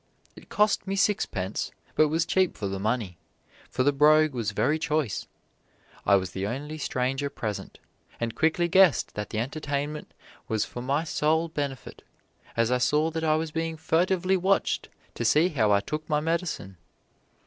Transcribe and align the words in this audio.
It 0.35 0.49
cost 0.49 0.87
me 0.87 0.95
sixpence, 0.95 1.69
but 1.93 2.07
was 2.07 2.25
cheap 2.25 2.57
for 2.57 2.67
the 2.67 2.79
money, 2.79 3.19
for 3.69 3.83
the 3.83 3.91
brogue 3.93 4.33
was 4.33 4.49
very 4.49 4.79
choice. 4.79 5.27
I 6.07 6.15
was 6.15 6.31
the 6.31 6.47
only 6.47 6.79
stranger 6.79 7.29
present, 7.29 7.77
and 8.19 8.33
quickly 8.33 8.67
guessed 8.67 9.13
that 9.13 9.29
the 9.29 9.37
entertainment 9.37 10.11
was 10.47 10.65
for 10.65 10.81
my 10.81 11.03
sole 11.03 11.49
benefit, 11.49 12.01
as 12.57 12.71
I 12.71 12.79
saw 12.79 13.11
that 13.11 13.23
I 13.23 13.35
was 13.35 13.51
being 13.51 13.77
furtively 13.77 14.37
watched 14.37 14.89
to 15.13 15.23
see 15.23 15.49
how 15.49 15.71
I 15.71 15.81
took 15.81 16.09
my 16.09 16.19
medicine. 16.19 16.77